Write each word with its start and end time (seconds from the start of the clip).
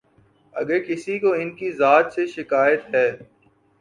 اگر 0.53 0.79
کسی 0.79 1.19
کو 1.19 1.33
ان 1.33 1.51
کی 1.55 1.71
ذات 1.71 2.13
سے 2.13 2.27
شکایت 2.27 2.95
ہے۔ 2.95 3.09